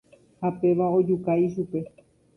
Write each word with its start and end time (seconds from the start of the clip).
Ha 0.39 0.49
péva 0.61 0.85
ojuka 0.97 1.31
ichupe. 1.45 1.79